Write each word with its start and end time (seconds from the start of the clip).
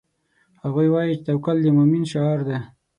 هغوی 0.63 0.87
وایي 0.91 1.13
چې 1.17 1.23
توکل 1.27 1.57
د 1.61 1.67
مومن 1.75 2.03
شعار 2.11 2.39
ده 2.47 2.57